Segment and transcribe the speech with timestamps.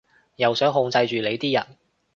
[0.37, 1.63] 又想控制住你啲人